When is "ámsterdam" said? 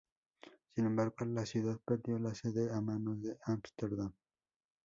3.43-4.11